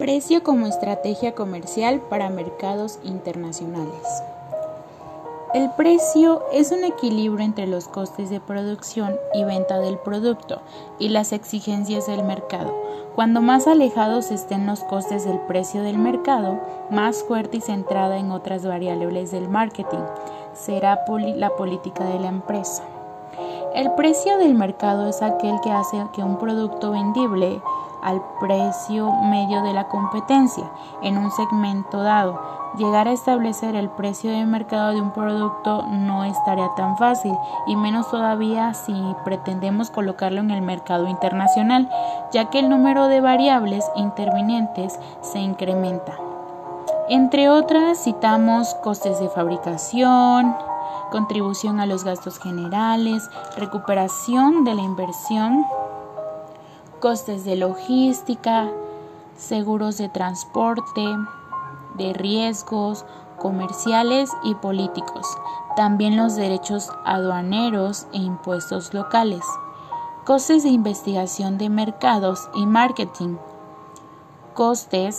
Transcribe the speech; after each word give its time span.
Precio 0.00 0.42
como 0.42 0.66
estrategia 0.66 1.34
comercial 1.34 2.00
para 2.00 2.30
mercados 2.30 2.98
internacionales. 3.04 4.22
El 5.52 5.70
precio 5.72 6.42
es 6.54 6.72
un 6.72 6.84
equilibrio 6.84 7.44
entre 7.44 7.66
los 7.66 7.86
costes 7.86 8.30
de 8.30 8.40
producción 8.40 9.14
y 9.34 9.44
venta 9.44 9.78
del 9.78 9.98
producto 9.98 10.62
y 10.98 11.10
las 11.10 11.34
exigencias 11.34 12.06
del 12.06 12.24
mercado. 12.24 12.74
Cuando 13.14 13.42
más 13.42 13.66
alejados 13.66 14.30
estén 14.30 14.66
los 14.66 14.82
costes 14.84 15.26
del 15.26 15.38
precio 15.40 15.82
del 15.82 15.98
mercado, 15.98 16.58
más 16.90 17.22
fuerte 17.22 17.58
y 17.58 17.60
centrada 17.60 18.16
en 18.16 18.30
otras 18.30 18.64
variables 18.64 19.32
del 19.32 19.50
marketing 19.50 20.06
será 20.54 21.04
la 21.36 21.50
política 21.56 22.04
de 22.04 22.20
la 22.20 22.28
empresa. 22.28 22.82
El 23.72 23.92
precio 23.92 24.36
del 24.38 24.54
mercado 24.54 25.06
es 25.06 25.22
aquel 25.22 25.60
que 25.60 25.70
hace 25.70 26.04
que 26.12 26.24
un 26.24 26.38
producto 26.38 26.90
vendible 26.90 27.62
al 28.02 28.20
precio 28.40 29.12
medio 29.12 29.62
de 29.62 29.72
la 29.72 29.86
competencia 29.86 30.64
en 31.02 31.16
un 31.16 31.30
segmento 31.30 32.02
dado. 32.02 32.40
Llegar 32.76 33.06
a 33.06 33.12
establecer 33.12 33.76
el 33.76 33.88
precio 33.88 34.32
de 34.32 34.44
mercado 34.44 34.90
de 34.90 35.00
un 35.00 35.12
producto 35.12 35.84
no 35.88 36.24
estaría 36.24 36.68
tan 36.76 36.96
fácil 36.96 37.32
y 37.68 37.76
menos 37.76 38.10
todavía 38.10 38.74
si 38.74 38.92
pretendemos 39.24 39.90
colocarlo 39.90 40.40
en 40.40 40.50
el 40.50 40.62
mercado 40.62 41.06
internacional, 41.06 41.88
ya 42.32 42.50
que 42.50 42.58
el 42.58 42.70
número 42.70 43.06
de 43.06 43.20
variables 43.20 43.88
intervinientes 43.94 44.98
se 45.20 45.38
incrementa. 45.38 46.14
Entre 47.08 47.48
otras 47.48 48.02
citamos 48.02 48.74
costes 48.82 49.20
de 49.20 49.28
fabricación, 49.28 50.56
contribución 51.10 51.80
a 51.80 51.86
los 51.86 52.04
gastos 52.04 52.38
generales, 52.38 53.28
recuperación 53.56 54.64
de 54.64 54.74
la 54.74 54.82
inversión, 54.82 55.64
costes 57.00 57.44
de 57.44 57.56
logística, 57.56 58.68
seguros 59.36 59.98
de 59.98 60.08
transporte, 60.08 61.04
de 61.96 62.12
riesgos 62.12 63.04
comerciales 63.38 64.30
y 64.44 64.54
políticos, 64.54 65.26
también 65.76 66.16
los 66.16 66.36
derechos 66.36 66.90
aduaneros 67.04 68.06
e 68.12 68.18
impuestos 68.18 68.92
locales, 68.92 69.44
costes 70.24 70.62
de 70.62 70.68
investigación 70.68 71.58
de 71.58 71.70
mercados 71.70 72.48
y 72.54 72.66
marketing, 72.66 73.36
costes 74.54 75.18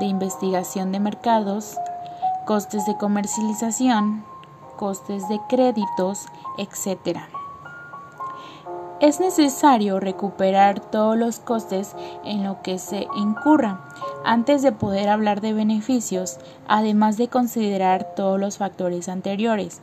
de 0.00 0.06
investigación 0.06 0.92
de 0.92 1.00
mercados, 1.00 1.76
costes 2.48 2.86
de 2.86 2.96
comercialización, 2.96 4.24
costes 4.78 5.28
de 5.28 5.38
créditos, 5.50 6.28
etc. 6.56 7.18
Es 9.00 9.20
necesario 9.20 10.00
recuperar 10.00 10.80
todos 10.80 11.14
los 11.18 11.40
costes 11.40 11.94
en 12.24 12.44
lo 12.44 12.62
que 12.62 12.78
se 12.78 13.06
incurra 13.18 13.84
antes 14.24 14.62
de 14.62 14.72
poder 14.72 15.10
hablar 15.10 15.42
de 15.42 15.52
beneficios, 15.52 16.38
además 16.66 17.18
de 17.18 17.28
considerar 17.28 18.14
todos 18.16 18.40
los 18.40 18.56
factores 18.56 19.10
anteriores. 19.10 19.82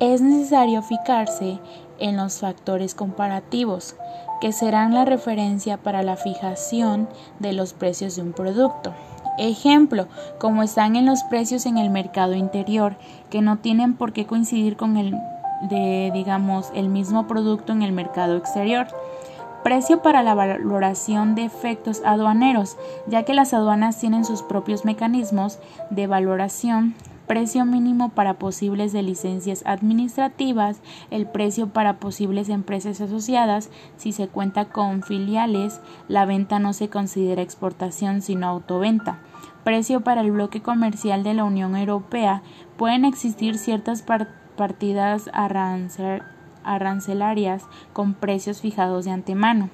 Es 0.00 0.20
necesario 0.20 0.82
fijarse 0.82 1.60
en 2.00 2.16
los 2.16 2.40
factores 2.40 2.96
comparativos, 2.96 3.94
que 4.40 4.50
serán 4.50 4.94
la 4.94 5.04
referencia 5.04 5.76
para 5.76 6.02
la 6.02 6.16
fijación 6.16 7.08
de 7.38 7.52
los 7.52 7.72
precios 7.72 8.16
de 8.16 8.22
un 8.22 8.32
producto. 8.32 8.92
Ejemplo, 9.38 10.08
como 10.38 10.62
están 10.62 10.96
en 10.96 11.06
los 11.06 11.22
precios 11.24 11.66
en 11.66 11.78
el 11.78 11.90
mercado 11.90 12.34
interior, 12.34 12.96
que 13.30 13.42
no 13.42 13.58
tienen 13.58 13.94
por 13.94 14.12
qué 14.12 14.26
coincidir 14.26 14.76
con 14.76 14.96
el 14.96 15.14
de, 15.62 16.10
digamos, 16.12 16.70
el 16.74 16.88
mismo 16.88 17.26
producto 17.26 17.72
en 17.72 17.82
el 17.82 17.92
mercado 17.92 18.36
exterior. 18.36 18.86
Precio 19.62 20.00
para 20.00 20.22
la 20.22 20.34
valoración 20.34 21.34
de 21.34 21.44
efectos 21.44 22.00
aduaneros, 22.04 22.76
ya 23.06 23.24
que 23.24 23.34
las 23.34 23.52
aduanas 23.52 23.98
tienen 24.00 24.24
sus 24.24 24.42
propios 24.42 24.86
mecanismos 24.86 25.58
de 25.90 26.06
valoración 26.06 26.94
precio 27.30 27.64
mínimo 27.64 28.08
para 28.08 28.40
posibles 28.40 28.92
de 28.92 29.04
licencias 29.04 29.62
administrativas, 29.64 30.80
el 31.12 31.28
precio 31.28 31.68
para 31.68 32.00
posibles 32.00 32.48
empresas 32.48 33.00
asociadas, 33.00 33.70
si 33.96 34.10
se 34.10 34.26
cuenta 34.26 34.64
con 34.64 35.04
filiales, 35.04 35.80
la 36.08 36.24
venta 36.24 36.58
no 36.58 36.72
se 36.72 36.88
considera 36.88 37.40
exportación 37.40 38.20
sino 38.20 38.48
autoventa. 38.48 39.20
Precio 39.62 40.00
para 40.00 40.22
el 40.22 40.32
bloque 40.32 40.60
comercial 40.60 41.22
de 41.22 41.34
la 41.34 41.44
Unión 41.44 41.76
Europea. 41.76 42.42
Pueden 42.76 43.04
existir 43.04 43.58
ciertas 43.58 44.04
partidas 44.56 45.30
arancelarias 46.64 47.62
con 47.92 48.14
precios 48.14 48.60
fijados 48.60 49.04
de 49.04 49.12
antemano. 49.12 49.70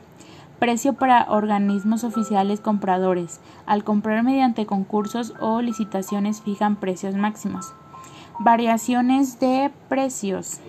Precio 0.58 0.94
para 0.94 1.30
organismos 1.30 2.02
oficiales 2.02 2.60
compradores. 2.60 3.40
Al 3.66 3.84
comprar 3.84 4.22
mediante 4.22 4.64
concursos 4.64 5.34
o 5.38 5.60
licitaciones 5.60 6.40
fijan 6.40 6.76
precios 6.76 7.14
máximos. 7.14 7.74
Variaciones 8.38 9.38
de 9.38 9.70
precios 9.88 10.60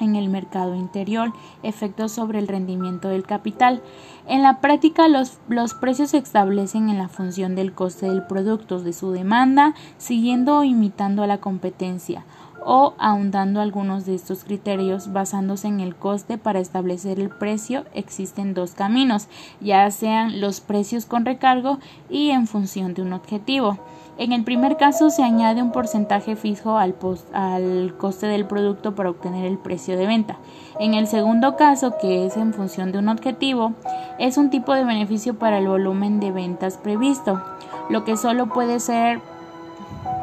en 0.00 0.16
el 0.16 0.28
mercado 0.28 0.74
interior, 0.74 1.32
efectos 1.62 2.12
sobre 2.12 2.38
el 2.38 2.48
rendimiento 2.48 3.08
del 3.08 3.24
capital. 3.24 3.82
En 4.26 4.42
la 4.42 4.60
práctica, 4.60 5.08
los, 5.08 5.38
los, 5.48 5.74
precios 5.74 6.10
se 6.10 6.18
establecen 6.18 6.88
en 6.88 6.98
la 6.98 7.08
función 7.08 7.54
del 7.54 7.72
coste 7.72 8.06
del 8.06 8.26
producto, 8.26 8.80
de 8.80 8.92
su 8.92 9.12
demanda, 9.12 9.74
siguiendo 9.98 10.58
o 10.58 10.64
imitando 10.64 11.22
a 11.22 11.26
la 11.26 11.38
competencia 11.38 12.24
o 12.64 12.94
ahondando 12.98 13.60
algunos 13.60 14.06
de 14.06 14.14
estos 14.14 14.44
criterios 14.44 15.12
basándose 15.12 15.68
en 15.68 15.80
el 15.80 15.96
coste 15.96 16.38
para 16.38 16.60
establecer 16.60 17.18
el 17.18 17.30
precio 17.30 17.84
existen 17.94 18.54
dos 18.54 18.72
caminos, 18.72 19.28
ya 19.60 19.90
sean 19.90 20.40
los 20.40 20.60
precios 20.60 21.06
con 21.06 21.24
recargo 21.24 21.78
y 22.08 22.30
en 22.30 22.46
función 22.46 22.94
de 22.94 23.02
un 23.02 23.12
objetivo. 23.12 23.78
En 24.18 24.32
el 24.32 24.44
primer 24.44 24.76
caso 24.76 25.08
se 25.08 25.22
añade 25.22 25.62
un 25.62 25.72
porcentaje 25.72 26.36
fijo 26.36 26.76
al, 26.76 26.94
al, 27.32 27.94
coste 27.96 28.26
del 28.26 28.44
producto 28.44 28.94
para 28.94 29.08
obtener 29.08 29.46
el 29.46 29.56
precio 29.56 29.96
de 29.96 30.06
venta. 30.06 30.36
En 30.78 30.92
el 30.92 31.06
segundo 31.06 31.56
caso, 31.56 31.94
que 31.98 32.26
es 32.26 32.36
en 32.36 32.52
función 32.52 32.92
de 32.92 32.98
un 32.98 33.08
objetivo, 33.08 33.72
es 34.18 34.36
un 34.36 34.50
tipo 34.50 34.74
de 34.74 34.84
beneficio 34.84 35.38
para 35.38 35.56
el 35.56 35.68
volumen 35.68 36.20
de 36.20 36.32
ventas 36.32 36.76
previsto, 36.76 37.40
lo 37.88 38.04
que 38.04 38.18
solo 38.18 38.50
puede 38.50 38.78
ser 38.80 39.22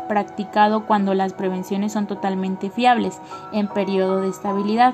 practicado 0.08 0.86
cuando 0.86 1.14
las 1.14 1.34
prevenciones 1.34 1.94
son 1.94 2.08
totalmente 2.08 2.70
fiables 2.70 3.20
en 3.52 3.68
periodo 3.68 4.22
de 4.22 4.30
estabilidad. 4.30 4.94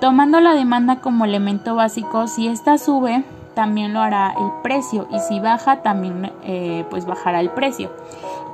Tomando 0.00 0.40
la 0.40 0.54
demanda 0.54 1.00
como 1.00 1.24
elemento 1.24 1.74
básico, 1.76 2.26
si 2.26 2.48
ésta 2.48 2.76
sube, 2.78 3.24
también 3.54 3.92
lo 3.92 4.00
hará 4.00 4.34
el 4.38 4.50
precio 4.62 5.06
y 5.10 5.18
si 5.20 5.40
baja, 5.40 5.82
también 5.82 6.32
eh, 6.42 6.84
pues 6.90 7.06
bajará 7.06 7.40
el 7.40 7.50
precio. 7.50 7.90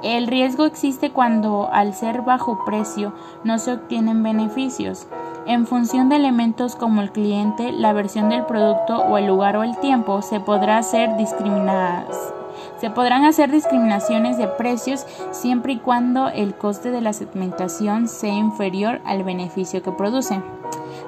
El 0.03 0.27
riesgo 0.27 0.65
existe 0.65 1.11
cuando 1.11 1.69
al 1.73 1.95
ser 1.95 2.23
bajo 2.23 2.65
precio 2.65 3.13
no 3.45 3.59
se 3.59 3.73
obtienen 3.73 4.23
beneficios. 4.23 5.07
En 5.47 5.67
función 5.67 6.09
de 6.09 6.17
elementos 6.17 6.77
como 6.77 7.01
el 7.01 7.11
cliente, 7.11 7.73
la 7.73 7.93
versión 7.93 8.29
del 8.29 8.45
producto 8.45 8.99
o 8.99 9.17
el 9.19 9.27
lugar 9.27 9.57
o 9.57 9.63
el 9.63 9.77
tiempo, 9.79 10.23
se 10.23 10.41
podrá 10.41 10.79
hacer 10.79 11.17
discriminadas 11.17 12.35
se 12.81 12.91
podrán 12.91 13.25
hacer 13.25 13.51
discriminaciones 13.51 14.39
de 14.39 14.47
precios 14.49 15.07
siempre 15.33 15.75
y 15.75 15.79
cuando 15.79 16.29
el 16.29 16.55
coste 16.55 16.91
de 16.91 17.01
la 17.01 17.13
segmentación 17.13 18.09
sea 18.09 18.33
inferior 18.33 19.01
al 19.05 19.25
beneficio 19.25 19.83
que 19.83 19.93
produce. 19.93 20.41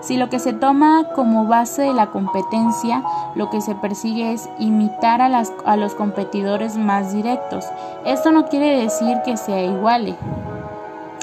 Si 0.01 0.17
lo 0.17 0.31
que 0.31 0.39
se 0.39 0.55
toma 0.55 1.05
como 1.15 1.47
base 1.47 1.83
de 1.83 1.93
la 1.93 2.11
competencia, 2.11 3.05
lo 3.35 3.51
que 3.51 3.61
se 3.61 3.75
persigue 3.75 4.33
es 4.33 4.49
imitar 4.59 5.21
a, 5.21 5.77
los 5.77 5.95
competidores 5.95 6.77
más 6.77 7.13
directos. 7.13 7.67
Esto 8.07 8.33
no 8.33 8.47
quiere 8.47 8.81
decir 8.81 9.19
que 9.25 9.37
sea 9.37 9.63
igual, 9.63 10.17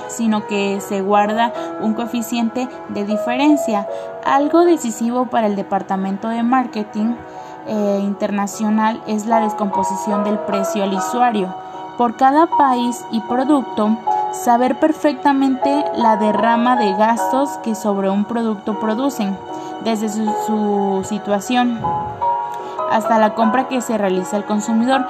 sino 0.09 0.46
que 0.46 0.79
se 0.79 1.02
guarda 1.02 1.52
un 1.81 1.96
coeficiente 1.96 2.68
de 2.90 3.06
diferencia, 3.06 3.88
algo 4.24 4.64
decisivo 4.64 5.25
para 5.25 5.47
el 5.47 5.56
departamento 5.56 6.29
de 6.29 6.44
marketing 6.44 7.16
eh, 7.67 8.00
internacional 8.03 9.02
es 9.08 9.25
la 9.25 9.41
descomposición 9.41 10.23
del 10.23 10.40
precio 10.40 10.84
al 10.84 10.93
usuario. 10.93 11.53
Por 11.97 12.16
cada 12.16 12.47
país 12.47 13.03
y 13.11 13.22
producto, 13.22 13.97
saber 14.31 14.79
perfectamente 14.79 15.84
la 15.96 16.17
derrama 16.17 16.75
de 16.75 16.93
gastos 16.93 17.49
que 17.64 17.75
sobre 17.75 18.09
un 18.09 18.25
producto 18.25 18.79
producen, 18.79 19.37
desde 19.84 20.09
su, 20.09 21.03
situación 21.03 21.79
hasta 22.91 23.19
la 23.19 23.35
compra 23.35 23.67
que 23.67 23.81
se 23.81 23.97
realiza 23.97 24.37
el 24.37 24.46
consumidor, 24.46 25.05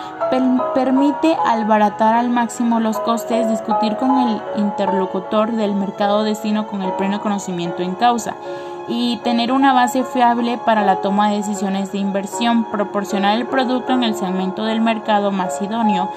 permite 0.73 1.37
albaratar 1.45 2.15
al 2.15 2.29
máximo 2.29 2.79
los 2.79 2.99
costes, 2.99 3.49
discutir 3.49 3.97
con 3.97 4.17
el 4.17 4.41
interlocutor 4.55 5.51
del 5.51 5.75
mercado 5.75 6.23
destino 6.23 6.65
con 6.67 6.81
el 6.81 6.91
pleno 6.93 7.21
conocimiento 7.21 7.83
en 7.83 7.93
causa 7.95 8.35
y 8.87 9.17
tener 9.17 9.51
una 9.51 9.73
base 9.73 10.03
fiable 10.03 10.57
para 10.65 10.83
la 10.83 11.01
toma 11.01 11.29
de 11.29 11.37
decisiones 11.37 11.91
de 11.91 11.97
inversión, 11.97 12.65
proporcionar 12.65 13.37
el 13.37 13.45
producto 13.45 13.93
en 13.93 14.03
el 14.03 14.15
segmento 14.15 14.65
del 14.65 14.81
mercado 14.81 15.31
más 15.31 15.61
idóneo, 15.61 16.09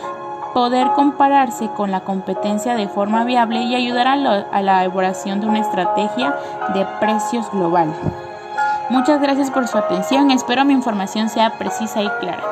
poder 0.55 0.89
compararse 0.95 1.69
con 1.77 1.91
la 1.91 2.01
competencia 2.01 2.75
de 2.75 2.89
forma 2.89 3.25
viable 3.25 3.63
y 3.63 3.75
ayudar 3.75 4.09
a, 4.09 4.17
la 4.17 4.61
elaboración 4.61 5.41
de 5.41 5.47
una 5.47 5.61
estrategia 5.61 6.35
de 6.75 6.87
precios 7.01 7.51
global. 7.53 7.93
Muchas 8.89 9.21
gracias 9.21 9.51
por 9.51 9.69
su 9.69 9.79
atención, 9.79 10.31
espero 10.31 10.65
mi 10.65 10.73
información 10.73 11.29
sea 11.29 11.59
precisa 11.59 12.03
y 12.03 12.09
clara. 12.21 12.43